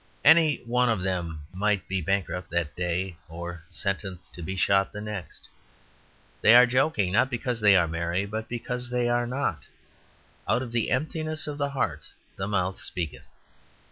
Any 0.25 0.63
one 0.65 0.89
of 0.89 1.03
them 1.03 1.43
might 1.53 1.87
be 1.87 2.01
bankrupt 2.01 2.49
that 2.49 2.75
day, 2.75 3.17
or 3.29 3.61
sentenced 3.69 4.33
to 4.33 4.41
be 4.41 4.55
shot 4.55 4.91
the 4.91 4.99
next. 4.99 5.47
They 6.41 6.55
are 6.55 6.65
joking, 6.65 7.11
not 7.11 7.29
because 7.29 7.61
they 7.61 7.75
are 7.75 7.87
merry, 7.87 8.25
but 8.25 8.49
because 8.49 8.89
they 8.89 9.09
are 9.09 9.27
not; 9.27 9.61
out 10.49 10.63
of 10.63 10.71
the 10.71 10.89
emptiness 10.89 11.45
of 11.45 11.59
the 11.59 11.69
heart 11.69 12.07
the 12.35 12.47
mouth 12.47 12.79
speaketh. 12.79 13.27